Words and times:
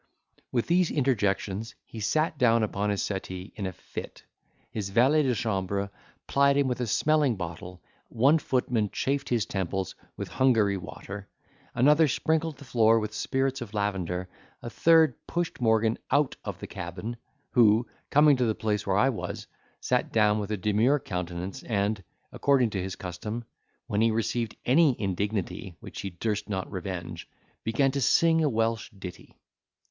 With 0.51 0.65
these 0.65 0.89
interjections 0.89 1.75
he 1.85 1.99
sank 1.99 2.39
down 2.39 2.63
upon 2.63 2.89
his 2.89 3.03
settee 3.03 3.53
in 3.55 3.67
a 3.67 3.71
fit: 3.71 4.23
his 4.71 4.89
valet 4.89 5.21
de 5.21 5.35
chambre 5.35 5.91
plied 6.25 6.57
him 6.57 6.67
with 6.67 6.81
a 6.81 6.87
smelling 6.87 7.35
bottle, 7.35 7.83
one 8.09 8.39
footman 8.39 8.89
chafed 8.89 9.29
his 9.29 9.45
temples 9.45 9.93
with 10.17 10.27
Hungary 10.29 10.75
water, 10.75 11.27
another 11.75 12.07
sprinkled 12.07 12.57
the 12.57 12.65
floor 12.65 12.97
with 12.99 13.13
spirits 13.13 13.61
of 13.61 13.75
lavender, 13.75 14.27
a 14.63 14.71
third 14.71 15.13
pushed 15.27 15.61
Morgan 15.61 15.99
out 16.09 16.35
of 16.43 16.57
the 16.59 16.65
cabin; 16.65 17.15
who 17.51 17.87
coming 18.09 18.35
to 18.37 18.45
the 18.45 18.55
place 18.55 18.87
where 18.87 18.97
I 18.97 19.09
was, 19.09 19.45
sat 19.81 20.11
down 20.11 20.39
with 20.39 20.49
a 20.49 20.57
demure 20.57 20.97
countenance 20.97 21.61
and, 21.61 22.03
according 22.31 22.71
to 22.71 22.81
his 22.81 22.95
custom, 22.95 23.43
when 23.85 24.01
he 24.01 24.09
received 24.09 24.57
any 24.65 24.99
indignity 24.99 25.75
which 25.79 26.01
he 26.01 26.09
durst 26.09 26.49
not 26.49 26.71
revenge, 26.71 27.29
began 27.63 27.91
to 27.91 28.01
sing 28.01 28.43
a 28.43 28.49
Welsh 28.49 28.89
ditty. 28.97 29.37